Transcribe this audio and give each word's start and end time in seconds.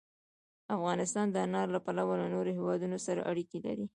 افغانستان 0.75 1.25
د 1.31 1.35
انار 1.45 1.67
له 1.75 1.79
پلوه 1.85 2.13
له 2.21 2.27
نورو 2.33 2.49
هېوادونو 2.57 2.97
سره 3.07 3.25
اړیکې 3.31 3.57
لري. 3.65 3.85